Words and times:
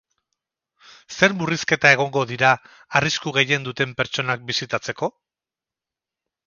Zer 1.17 1.35
murrizketa 1.41 1.91
egongo 1.97 2.23
dira 2.31 2.55
arrisku 3.01 3.35
gehien 3.39 3.69
duten 3.69 3.95
pertsonak 4.01 4.47
bisitatzeko? 4.51 5.13